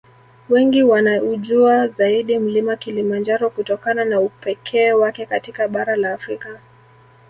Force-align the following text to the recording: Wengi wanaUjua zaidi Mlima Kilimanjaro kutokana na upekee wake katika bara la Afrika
Wengi 0.49 0.83
wanaUjua 0.83 1.87
zaidi 1.87 2.39
Mlima 2.39 2.75
Kilimanjaro 2.75 3.49
kutokana 3.49 4.05
na 4.05 4.19
upekee 4.21 4.91
wake 4.91 5.25
katika 5.25 5.67
bara 5.67 5.95
la 5.95 6.13
Afrika 6.13 6.59